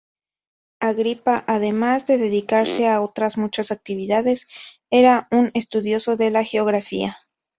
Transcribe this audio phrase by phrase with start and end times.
[0.79, 4.47] Agripa, además de dedicarse a otras muchas actividades,
[4.89, 7.19] era un estudioso de la geografía.